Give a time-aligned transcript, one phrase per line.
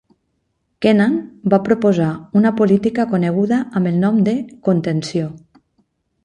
[0.85, 1.17] Kennan
[1.53, 2.07] va proposar
[2.41, 4.35] una política coneguda amb el nom de
[4.71, 5.29] "contenció".